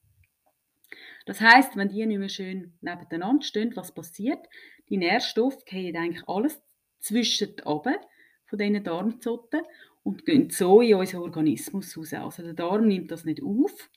[1.26, 4.48] Das heißt, wenn die nicht mehr schön nebeneinander stehen, was passiert?
[4.90, 6.62] Die Nährstoffe gehen eigentlich alles
[7.00, 7.98] zwischen oben
[8.46, 9.62] von diesen Darmzotten
[10.06, 12.14] und gehen so in unseren Organismus raus.
[12.14, 13.90] Also der Darm nimmt das nicht auf,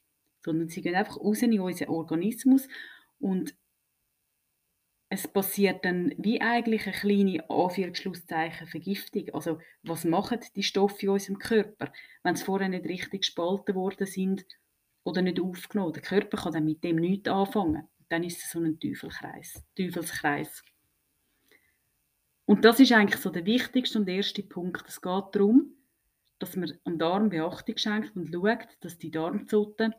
[0.42, 2.66] sondern sie gehen einfach raus in unseren Organismus
[3.20, 3.54] und
[5.10, 9.28] es passiert dann wie eigentlich eine kleine Anführungsschlusszeichen Vergiftung.
[9.34, 11.92] Also was machen die Stoffe in unserem Körper,
[12.22, 14.46] wenn sie vorher nicht richtig gespalten worden sind
[15.04, 15.92] oder nicht aufgenommen?
[15.92, 17.86] Der Körper kann dann mit dem nichts anfangen.
[18.08, 19.62] Dann ist es so ein Teufelskreis.
[19.76, 20.62] Teufelskreis.
[22.46, 24.88] Und das ist eigentlich so der wichtigste und erste Punkt.
[24.88, 25.74] Es geht darum,
[26.38, 29.94] dass man am Darm Beachtung schenkt und schaut, dass die Darmzotten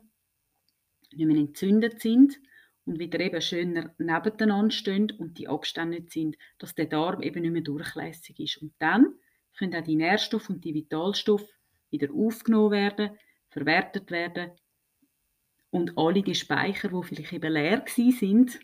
[1.12, 2.38] nicht mehr entzündet sind
[2.84, 7.42] und wieder eben schöner nebeneinander stehen und die Abstände nicht sind, dass der Darm eben
[7.42, 8.62] nicht mehr durchlässig ist.
[8.62, 9.14] Und dann
[9.56, 11.50] können auch die Nährstoffe und die Vitalstoffe
[11.90, 14.52] wieder aufgenommen werden, verwertet werden
[15.70, 18.60] und alle die Speicher, die vielleicht eben leer sind,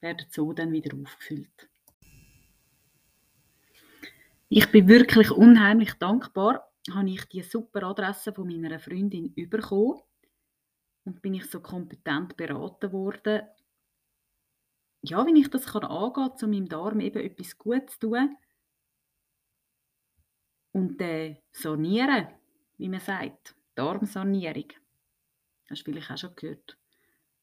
[0.00, 1.68] werden so dann wieder aufgefüllt.
[4.48, 10.00] Ich bin wirklich unheimlich dankbar, habe ich die super Adresse von meiner Freundin bekommen
[11.04, 13.42] und bin ich so kompetent beraten worden,
[15.02, 18.36] ja, wie ich das kann angehen kann, um meinem Darm eben etwas Gutes zu tun
[20.72, 22.28] und äh, sanieren,
[22.78, 24.72] wie man sagt, Darmsanierung.
[25.68, 26.78] Hast du vielleicht auch schon gehört.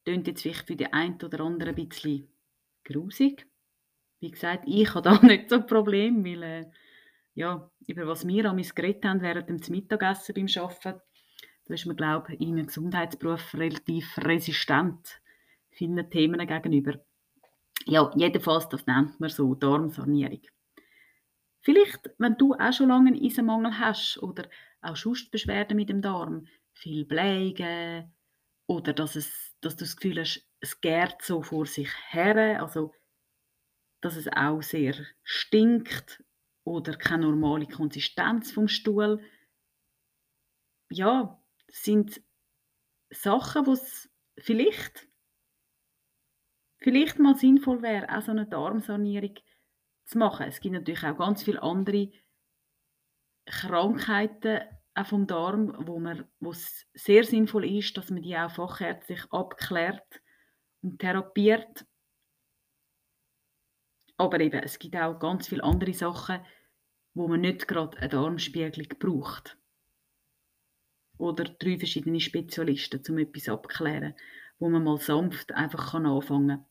[0.04, 2.28] Tönt jetzt vielleicht für die einen oder anderen ein bisschen
[2.84, 3.46] grusig.
[4.20, 6.70] Wie gesagt, ich habe da nicht so ein Problem, weil äh,
[7.34, 11.00] ja, über was wir an geredet haben während dem Mittagessen beim Arbeiten,
[11.66, 15.20] da ist man, glaube ich, in einem Gesundheitsberuf relativ resistent
[15.70, 17.00] vielen Themen gegenüber.
[17.86, 20.42] Ja, jedenfalls, das nennt man so Darmsanierung.
[21.60, 24.48] Vielleicht, wenn du auch schon lange einen Eisenmangel hast oder
[24.80, 28.12] auch Schustbeschwerden mit dem Darm, viel Bleigen
[28.66, 32.94] oder dass, es, dass du das Gefühl hast, es gärt so vor sich her, also
[34.00, 36.24] dass es auch sehr stinkt
[36.70, 39.22] oder keine normale Konsistenz vom Stuhl.
[40.90, 42.20] Ja, sind
[43.10, 45.08] Sachen, wo es vielleicht,
[46.78, 49.34] vielleicht mal sinnvoll wäre, auch so eine Darmsanierung
[50.04, 50.46] zu machen.
[50.46, 52.10] Es gibt natürlich auch ganz viele andere
[53.46, 54.60] Krankheiten
[54.94, 56.02] auch vom Darm, wo,
[56.40, 60.20] wo es sehr sinnvoll ist, dass man die auch fachärztlich abklärt
[60.82, 61.86] und therapiert.
[64.16, 66.44] Aber eben, es gibt auch ganz viele andere Sachen,
[67.20, 69.58] wo man nicht gerade eine Darmspiegelung braucht.
[71.18, 74.14] Oder drei verschiedene Spezialisten, um etwas abzuklären,
[74.58, 76.66] wo man mal sanft einfach anfangen kann.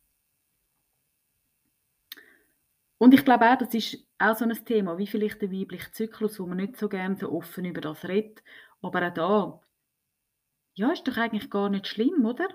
[2.98, 6.40] Und ich glaube auch, das ist auch so ein Thema, wie vielleicht der weibliche Zyklus,
[6.40, 8.44] wo man nicht so gerne so offen über das redet.
[8.82, 9.62] Aber auch da,
[10.74, 12.50] ja, ist doch eigentlich gar nicht schlimm, oder?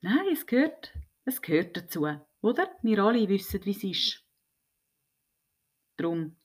[0.00, 0.92] Nein, es gehört,
[1.24, 2.08] es gehört dazu,
[2.42, 2.76] oder?
[2.82, 4.23] Wir alle wissen, wie es ist.
[5.96, 6.36] Darum,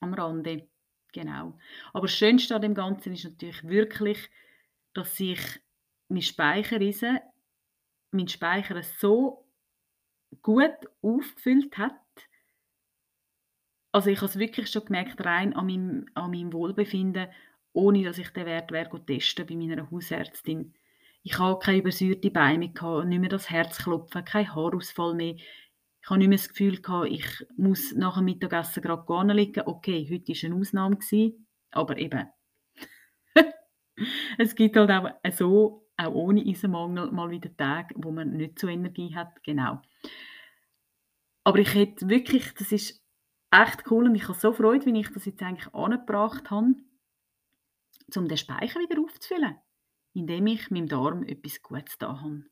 [0.00, 0.66] am Rande.
[1.12, 1.58] Genau.
[1.92, 4.30] Aber das Schönste an dem Ganzen ist natürlich wirklich,
[4.94, 5.60] dass sich
[6.08, 7.20] mein Speicherriese
[8.10, 9.46] mein Speicher so
[10.40, 10.70] gut
[11.02, 11.92] aufgefüllt hat.
[13.92, 17.28] Also ich habe es wirklich schon gemerkt, rein an meinem, an meinem Wohlbefinden,
[17.74, 20.72] ohne dass ich den Wert wäre testen bei meiner Hausärztin.
[21.22, 25.34] Ich habe keine übersäuerte Beine mehr, nicht mehr das Herzklopfen, kein Haarausfall mehr.
[25.34, 29.66] Ich habe nicht mehr das Gefühl, ich muss nach dem Mittagessen gerade nicht liegen.
[29.66, 30.98] Okay, heute war eine Ausnahme,
[31.72, 32.28] aber eben.
[34.38, 38.68] es gibt halt auch so auch ohne Eisenmangel mal wieder Tage, wo man nicht so
[38.68, 39.80] Energie hat, genau.
[41.44, 43.02] Aber ich hätte wirklich, das ist
[43.50, 46.74] echt cool und ich habe so Freude, wie ich das jetzt eigentlich angebracht habe,
[48.16, 49.56] um den Speicher wieder aufzufüllen,
[50.12, 52.44] indem ich meinem Darm etwas Gutes da habe.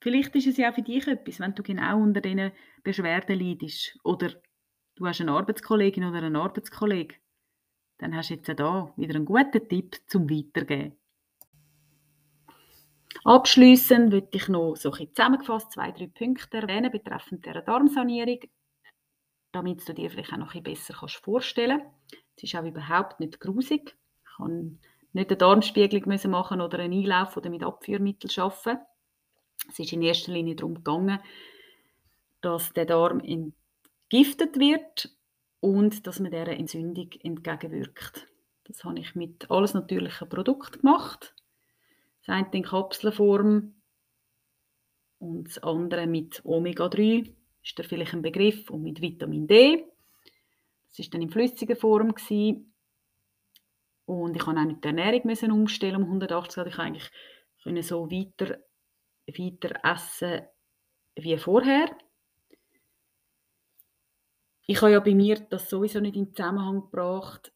[0.00, 2.52] Vielleicht ist es ja auch für dich etwas, wenn du genau unter diesen
[2.84, 4.30] Beschwerden leidest oder
[4.96, 7.16] du hast eine Arbeitskollegin oder einen Arbeitskollegen,
[7.98, 10.96] dann hast du jetzt auch da wieder einen guten Tipp zum Weitergeben.
[13.24, 18.40] Abschließend würde ich noch so ein zusammengefasst zwei, drei Punkte erwähnen betreffend der Darmsanierung,
[19.52, 22.24] damit du dir vielleicht auch noch ein besser kannst vorstellen kannst.
[22.36, 23.96] Es ist auch überhaupt nicht grusig.
[24.36, 24.78] Ich kann
[25.12, 28.84] nicht eine Darmspiegelung machen oder einen Einlauf oder mit Abführmitteln arbeiten.
[29.70, 31.20] Es ist in erster Linie darum gegangen,
[32.42, 35.16] dass der Darm entgiftet wird
[35.60, 38.28] und dass man dieser Entzündung entgegenwirkt.
[38.64, 41.34] Das habe ich mit alles natürlichen Produkten gemacht.
[42.20, 43.74] Das eine in Kapselform
[45.18, 47.32] und das andere mit Omega-3,
[47.64, 49.86] ist da vielleicht ein Begriff, und mit Vitamin D.
[50.88, 52.14] Das war dann in flüssiger Form.
[52.14, 52.75] Gewesen.
[54.06, 56.96] Und ich konnte auch nicht die Ernährung müssen umstellen um 180 Grad.
[56.96, 58.58] Ich eigentlich so weiter,
[59.26, 60.42] weiter essen
[61.16, 61.96] wie vorher.
[64.68, 67.52] Ich habe ja bei mir das sowieso nicht in Zusammenhang gebracht,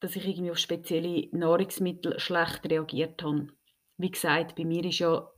[0.00, 3.48] dass ich irgendwie auf spezielle Nahrungsmittel schlecht reagiert habe.
[3.96, 5.28] Wie gesagt, bei mir ist ja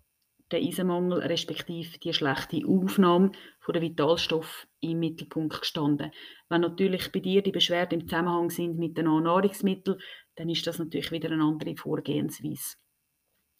[0.52, 3.32] der Eisenmangel respektive die schlechte Aufnahme
[3.68, 6.12] der Vitalstoff im Mittelpunkt gestanden.
[6.48, 9.98] Wenn natürlich bei dir die Beschwerden im Zusammenhang sind mit den Nahrungsmitteln,
[10.36, 12.76] dann ist das natürlich wieder eine andere Vorgehensweise.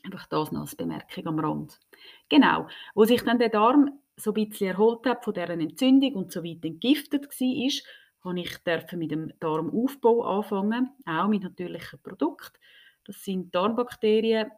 [0.04, 1.80] Einfach das noch als Bemerkung am Rand.
[2.28, 6.32] Genau, wo sich dann der Darm so ein bisschen erholt hat von deren Entzündung und
[6.32, 12.58] so weit entgiftet war, habe ich mit dem Darmaufbau anfangen, auch mit natürlichen Produkten.
[13.04, 14.50] Das sind Darmbakterien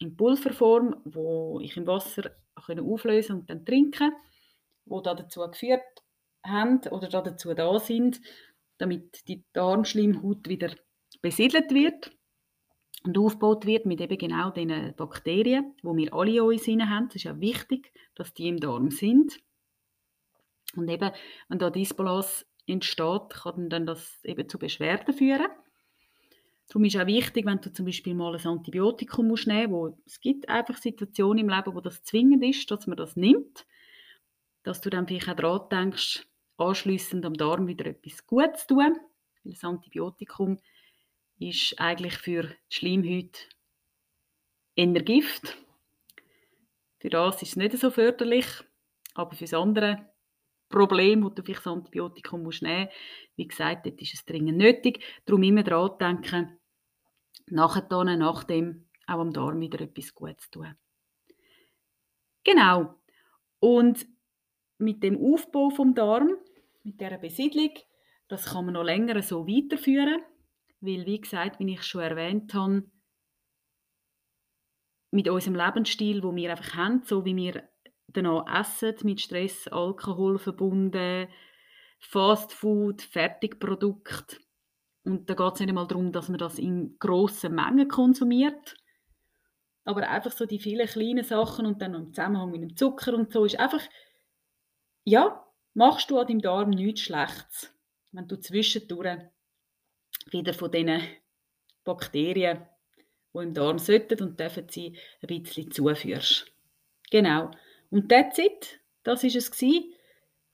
[0.00, 4.12] in Pulverform, wo ich im Wasser auflösen und dann trinken,
[4.86, 5.82] wo dazu geführt
[6.44, 8.20] haben oder dazu da sind,
[8.78, 10.74] damit die Darmschleimhaut wieder
[11.20, 12.10] besiedelt wird
[13.04, 17.06] und aufgebaut wird mit eben genau diesen Bakterien, wo wir alle in uns haben.
[17.08, 19.38] Es ist ja wichtig, dass die im Darm sind.
[20.76, 21.10] Und eben,
[21.48, 25.48] wenn da Disbalance entsteht, kann dann das eben zu Beschwerden führen.
[26.70, 30.02] Darum ist auch wichtig, wenn du zum Beispiel mal ein Antibiotikum musst nehmen musst, wo
[30.06, 33.66] es gibt einfach Situationen im Leben, wo das zwingend ist, dass man das nimmt,
[34.62, 36.28] dass du dann vielleicht auch daran denkst,
[36.58, 38.96] anschliessend am Darm wieder etwas Gutes zu tun.
[39.42, 40.58] Weil das Antibiotikum
[41.40, 43.40] ist eigentlich für die Schleimhäute
[44.76, 45.56] eher Gift.
[47.00, 48.46] Für das ist es nicht so förderlich,
[49.14, 50.08] aber für das andere
[50.68, 52.96] Problem, wo du vielleicht das Antibiotikum musst nehmen musst.
[53.34, 55.02] Wie gesagt, dort ist es dringend nötig.
[55.24, 56.59] Darum immer daran denken,
[57.46, 60.74] nachher, nach dem auch am Darm wieder etwas Gutes tun.
[62.44, 62.94] Genau.
[63.58, 64.06] Und
[64.78, 66.36] mit dem Aufbau vom Darm,
[66.84, 67.74] mit dieser Besiedlung,
[68.28, 70.22] das kann man noch länger so weiterführen,
[70.80, 72.84] weil, wie gesagt, wie ich schon erwähnt habe,
[75.10, 77.68] mit unserem Lebensstil, wo wir einfach haben, so wie wir
[78.06, 81.28] danach essen, mit Stress, Alkohol verbunden,
[81.98, 84.38] Fastfood, Fertigprodukte.
[85.04, 88.76] Und da geht es nicht einmal darum, dass man das in grossen Mengen konsumiert.
[89.84, 93.32] Aber einfach so die vielen kleinen Sachen und dann im Zusammenhang mit dem Zucker und
[93.32, 93.82] so ist einfach,
[95.04, 97.74] ja, machst du an deinem Darm nichts Schlechtes,
[98.12, 99.20] wenn du zwischendurch
[100.30, 101.00] wieder von diesen
[101.84, 102.66] Bakterien,
[103.32, 106.52] die im Darm sollten und dürfen sie ein bisschen zuführst.
[107.10, 107.50] Genau.
[107.90, 108.80] Und that's it.
[109.02, 109.50] Das war es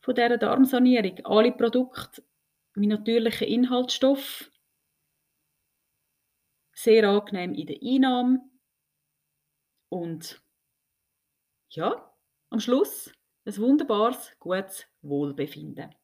[0.01, 1.19] von dieser Darmsanierung.
[1.25, 2.23] Alle Produkte
[2.77, 4.49] mit natürlichen Inhaltsstoffen.
[6.73, 8.41] Sehr angenehm in der Einnahme.
[9.89, 10.43] und
[11.71, 12.13] ja,
[12.51, 13.13] am Schluss
[13.45, 15.95] ein wunderbares, gutes Wohlbefinden.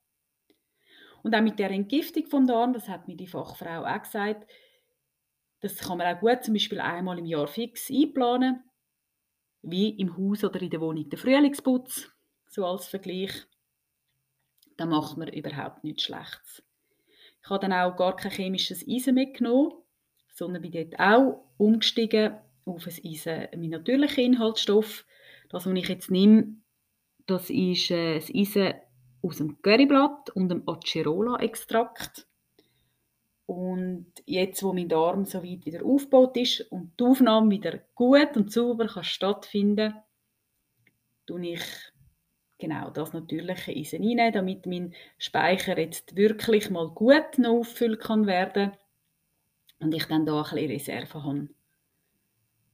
[1.22, 4.50] Und auch mit der Entgiftung vom Darm, das hat mir die Fachfrau auch gesagt,
[5.60, 8.64] das kann man auch gut zum Beispiel einmal im Jahr fix einplanen,
[9.62, 12.10] wie im Haus oder in der Wohnung der Frühlingsputz,
[12.48, 13.46] so als Vergleich.
[14.82, 16.60] Da macht man überhaupt nichts Schlechtes.
[17.40, 19.74] Ich habe dann auch gar kein chemisches Eisen mitgenommen,
[20.34, 25.06] sondern bin dort auch umgestiegen auf ein Eisen, mein natürlicher Inhaltsstoff.
[25.50, 26.56] Das, was ich jetzt nehme,
[27.26, 28.74] das ist äh, das Eisen
[29.22, 32.26] aus dem Curryblatt und dem Acerola-Extrakt.
[33.46, 38.36] Und jetzt, wo mein Darm so weit wieder aufgebaut ist und die Aufnahme wieder gut
[38.36, 39.94] und sauber kann stattfinden
[41.28, 41.62] kann, ich
[42.62, 48.26] genau das natürliche Eisen rein, damit mein Speicher jetzt wirklich mal gut noch auffüllen kann
[48.26, 48.72] werden
[49.80, 51.48] und ich dann da ein bisschen Reserve habe.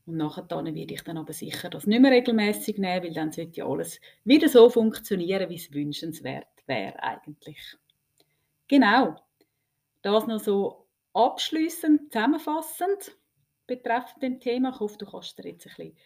[0.07, 3.33] Und nachher dann werde ich dann aber sicher das nicht mehr regelmäßig nehmen, weil dann
[3.33, 7.77] sollte ja alles wieder so funktionieren, wie es wünschenswert wäre eigentlich.
[8.69, 9.17] Genau.
[10.03, 13.17] Das noch so abschließend, zusammenfassend
[13.67, 14.71] betreffend dem Thema.
[14.71, 15.97] Ich hoffe, du kannst dir jetzt ein bisschen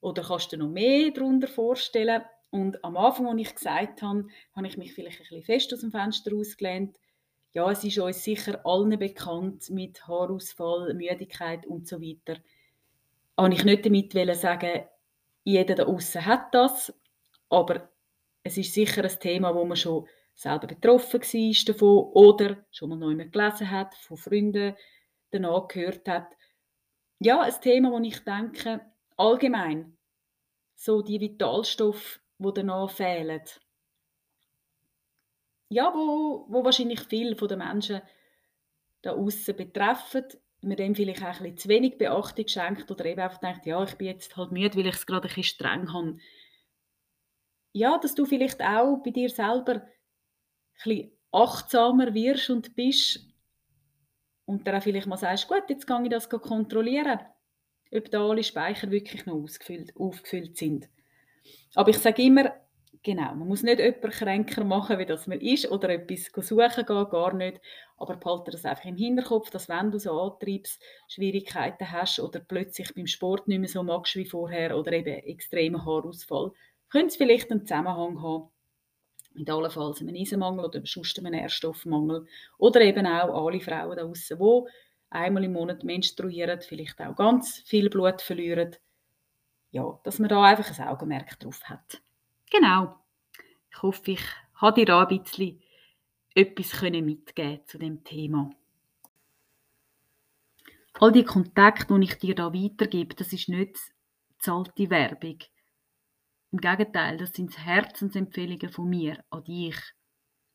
[0.00, 2.22] oder kannst dir noch mehr darunter vorstellen.
[2.50, 5.80] Und am Anfang, als ich gesagt habe, habe ich mich vielleicht ein bisschen fest aus
[5.80, 6.96] dem Fenster ausgelehnt.
[7.52, 12.36] Ja, es ist uns sicher allen bekannt mit Haarausfall, Müdigkeit und so weiter
[13.38, 14.84] habe ich nicht damit sagen,
[15.44, 16.92] jeder da außen hat das,
[17.48, 17.88] aber
[18.42, 22.98] es ist sicher ein Thema, wo man schon selber betroffen war davon oder schon mal
[22.98, 24.76] neu gelesen hat, von Freunden
[25.30, 26.28] danach gehört hat.
[27.20, 28.80] Ja, ein Thema, wo ich denke,
[29.16, 29.96] allgemein,
[30.74, 33.42] so die Vitalstoffe, die danach fehlen.
[35.70, 38.00] Ja, wo, wo wahrscheinlich viele von den Menschen
[39.02, 40.24] da außen betreffen,
[40.60, 43.82] man dem vielleicht auch ein bisschen zu wenig Beachtung schenkt oder eben einfach denkt, ja,
[43.84, 46.18] ich bin jetzt halt müde, weil ich es gerade ein bisschen streng habe.
[47.72, 49.82] Ja, dass du vielleicht auch bei dir selber ein
[50.82, 53.28] bisschen achtsamer wirst und bist
[54.46, 57.20] und dann auch vielleicht mal sagst, gut, jetzt kann ich das kontrollieren,
[57.92, 59.46] ob da alle Speicher wirklich noch
[59.96, 60.88] aufgefüllt sind.
[61.74, 62.52] Aber ich sage immer,
[63.04, 67.08] Genau, man muss nicht jemanden kränker machen, wie das man ist, oder etwas suchen gehen,
[67.08, 67.60] gar nicht.
[67.96, 73.06] Aber behalte das einfach im Hinterkopf, dass wenn du so Antriebsschwierigkeiten hast oder plötzlich beim
[73.06, 76.52] Sport nicht mehr so magst wie vorher oder eben extremer Haarausfall,
[76.90, 78.50] könnte es vielleicht einen Zusammenhang haben
[79.34, 82.26] mit allenfalls einem Eisenmangel oder sonst einem Nährstoffmangel.
[82.58, 84.70] Oder eben auch alle Frauen da draußen, die
[85.10, 88.76] einmal im Monat menstruieren, vielleicht auch ganz viel Blut verlieren.
[89.70, 92.02] Ja, dass man da einfach ein Augenmerk drauf hat.
[92.50, 92.98] Genau.
[93.70, 95.62] Ich hoffe, ich habe dir da ein bisschen
[96.34, 98.50] etwas mitgeben zu dem Thema.
[100.94, 103.78] All die Kontakte, die ich dir da weitergebe, das ist nicht
[104.38, 105.38] zahlte Werbung.
[106.50, 109.76] Im Gegenteil, das sind Herzensempfehlungen von mir an dich.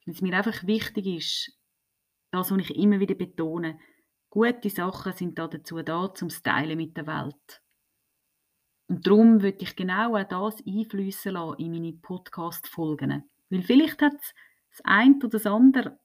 [0.05, 1.57] Weil es mir einfach wichtig ist,
[2.31, 3.79] das, was ich immer wieder betone,
[4.29, 7.61] gute Sachen sind da dazu da, zum Stylen mit der Welt.
[8.87, 13.23] Und darum würde ich genau auch das einfließen lassen in meine Podcast-Folgen.
[13.49, 14.33] Weil vielleicht hat es
[14.71, 15.99] das eine oder das andere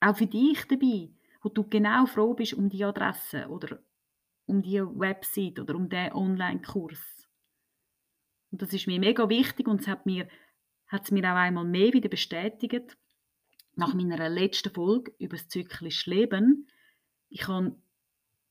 [0.00, 1.10] auch für dich dabei,
[1.42, 3.78] wo du genau froh bist um die Adresse oder
[4.46, 7.28] um die Website oder um den Online-Kurs.
[8.50, 10.28] Und das ist mir mega wichtig und es hat mir
[10.92, 12.98] hat es mir auch einmal mehr wieder bestätigt,
[13.74, 16.68] nach meiner letzten Folge über das zyklische Leben.
[17.30, 17.80] Ich habe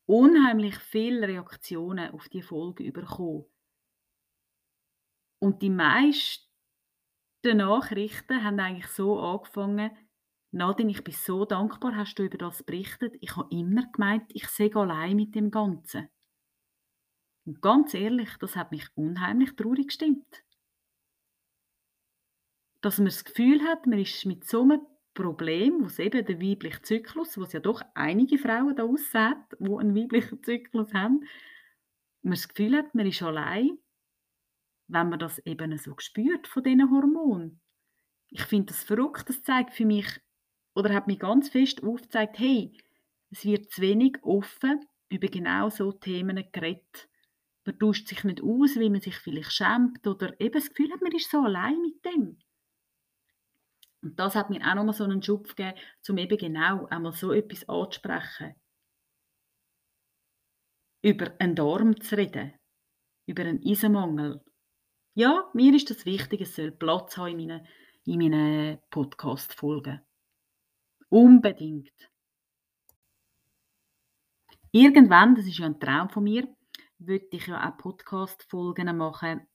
[0.06, 3.46] unheimlich viele Reaktionen auf die Folge bekommen.
[5.40, 6.46] Und die meisten
[7.44, 9.92] Nachrichten haben eigentlich so angefangen,
[10.52, 13.16] Nadine, ich bin so dankbar, hast du über das berichtet.
[13.22, 16.10] Ich habe immer gemeint, ich sehe allein mit dem Ganzen.
[17.46, 20.44] Und ganz ehrlich, das hat mich unheimlich traurig gestimmt.
[22.82, 26.82] Dass man das Gefühl hat, man ist mit so einem Problem, was eben der weibliche
[26.82, 31.26] Zyklus, was ja doch einige Frauen da aussehen, die einen weiblichen Zyklus haben,
[32.22, 33.78] man das Gefühl hat, man ist allein,
[34.88, 37.60] wenn man das eben so spürt von diesen Hormonen.
[38.30, 40.08] Ich finde das verrückt, das zeigt für mich,
[40.76, 42.78] oder hat mir ganz fest aufgezeigt, hey,
[43.30, 47.10] es wird zu wenig offen über genau so Themen geredet.
[47.66, 51.02] Man tauscht sich nicht aus, wie man sich vielleicht schämt oder eben das Gefühl hat,
[51.02, 52.40] man ist so allein mit dem.
[54.02, 55.78] Und das hat mir auch nochmal so einen Schub gegeben,
[56.10, 58.56] um eben genau einmal so etwas anzusprechen.
[61.04, 62.54] Über einen Darm zu reden.
[63.28, 64.44] Über einen Eisenmangel.
[65.14, 67.68] Ja, mir ist das wichtig, es soll Platz haben in meinen,
[68.06, 70.02] in meinen Podcast-Folgen.
[71.10, 71.92] Unbedingt.
[74.72, 76.48] Irgendwann, das ist ja ein Traum von mir,
[76.98, 79.48] würde ich ja auch Podcast-Folgen machen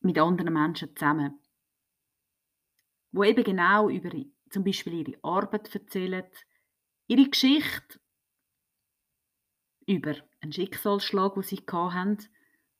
[0.00, 1.40] mit anderen Menschen zusammen,
[3.14, 4.10] wo eben genau über
[4.50, 6.24] zum Beispiel ihre Arbeit erzählen,
[7.06, 8.00] ihre Geschichte
[9.86, 12.18] über einen Schicksalsschlag, den sie hatten,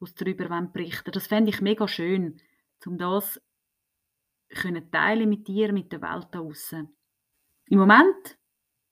[0.00, 2.40] wo sie darüber berichten Das fände ich mega schön,
[2.84, 3.40] um das
[4.90, 6.96] teilen mit dir, mit der Welt da draussen.
[7.66, 8.38] Im Moment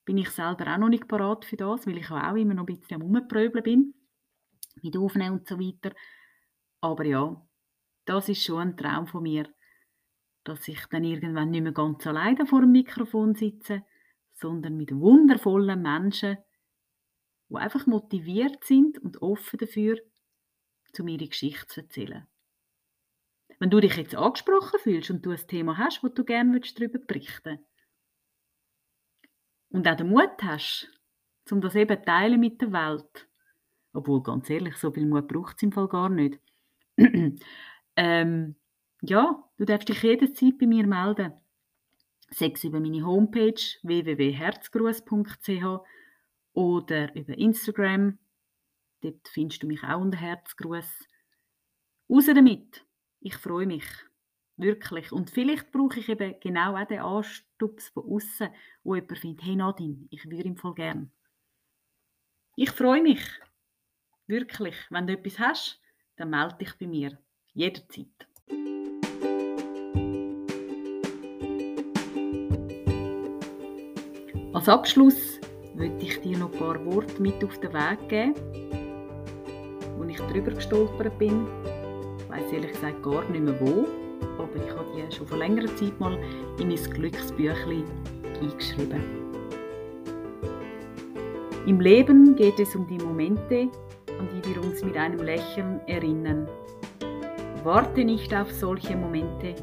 [0.05, 2.77] bin ich selber auch noch nicht parat für das, weil ich auch immer noch ein
[2.77, 3.93] bisschen am Rumpröbeln bin,
[4.81, 5.95] mit Aufnehmen und so weiter.
[6.81, 7.45] Aber ja,
[8.05, 9.53] das ist schon ein Traum von mir,
[10.43, 13.83] dass ich dann irgendwann nicht mehr ganz alleine vor dem Mikrofon sitze,
[14.33, 16.37] sondern mit wundervollen Menschen,
[17.49, 19.97] die einfach motiviert sind und offen dafür,
[20.99, 22.27] um ihre Geschichte zu erzählen.
[23.59, 26.99] Wenn du dich jetzt angesprochen fühlst und du ein Thema hast, wo du gerne darüber
[26.99, 27.73] berichten willst,
[29.73, 30.89] und auch den Mut hast,
[31.51, 33.27] um das eben zu teilen mit der Welt,
[33.91, 36.39] obwohl, ganz ehrlich, so viel Mut braucht es im Fall gar nicht,
[37.95, 38.55] ähm,
[39.05, 41.33] ja, du darfst dich jederzeit bei mir melden.
[42.29, 45.85] Sechs über meine Homepage www.herzgruß.ch
[46.53, 48.17] oder über Instagram.
[49.01, 51.05] Dort findest du mich auch unter Herzgruß.
[52.09, 52.85] Raus damit!
[53.19, 53.83] Ich freue mich.
[54.55, 55.11] Wirklich.
[55.11, 58.51] Und vielleicht brauche ich eben genau auch den Anstups von außen,
[58.83, 61.11] wo jemand findet, hey Nadine, ich würde ihm voll gern.
[62.55, 63.25] Ich freue mich.
[64.27, 64.77] Wirklich.
[64.89, 65.81] Wenn du etwas hast,
[66.15, 67.19] dann melde dich bei mir.
[67.53, 68.27] Jederzeit.
[74.63, 75.41] Als Abschluss
[75.75, 78.33] möchte ich dir noch ein paar Worte mit auf den Weg geben,
[79.97, 81.45] wo ich drüber gestolpert bin.
[82.17, 83.85] Ich weiß ehrlich gesagt gar nicht mehr wo
[84.39, 86.17] aber ich habe die schon vor längerer Zeit mal
[86.59, 87.83] in mein Glücksbüchlein
[88.41, 89.03] eingeschrieben.
[91.65, 93.67] Im Leben geht es um die Momente,
[94.17, 96.47] an die wir uns mit einem Lächeln erinnern.
[97.65, 99.55] Warte nicht auf solche Momente,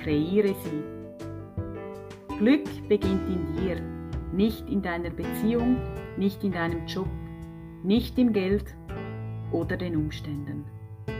[0.00, 2.36] kreiere sie.
[2.38, 3.95] Glück beginnt in dir,
[4.32, 5.76] nicht in deiner Beziehung,
[6.16, 7.08] nicht in deinem Job,
[7.82, 8.74] nicht im Geld
[9.52, 10.64] oder den Umständen,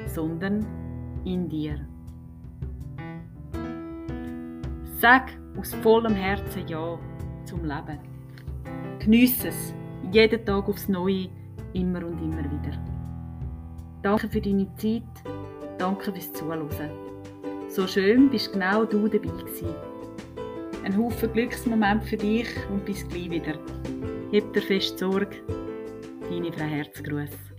[0.06, 0.66] sondern
[1.24, 1.86] in dir.
[4.98, 6.98] Sag aus vollem Herzen Ja
[7.44, 7.98] zum Leben.
[8.98, 9.74] Geniesse es,
[10.10, 11.28] jeden Tag aufs Neue,
[11.74, 12.78] immer und immer wieder.
[14.02, 15.02] Danke für deine Zeit,
[15.78, 16.68] danke fürs Zuhören.
[17.68, 19.95] So schön bist genau du dabei gewesen.
[20.86, 23.58] Ein Haufen Glücksmoment für dich und bis gleich wieder.
[24.30, 25.42] Heb dir fest Sorge,
[26.30, 27.55] deine Frau Herzgruß.